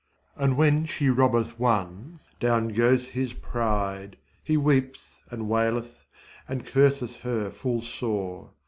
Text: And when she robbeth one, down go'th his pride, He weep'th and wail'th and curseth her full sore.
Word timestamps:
And 0.35 0.57
when 0.57 0.85
she 0.85 1.11
robbeth 1.11 1.59
one, 1.59 2.21
down 2.39 2.69
go'th 2.69 3.09
his 3.09 3.33
pride, 3.33 4.17
He 4.43 4.57
weep'th 4.57 5.19
and 5.29 5.45
wail'th 5.47 6.05
and 6.47 6.65
curseth 6.65 7.17
her 7.17 7.51
full 7.51 7.83
sore. 7.83 8.49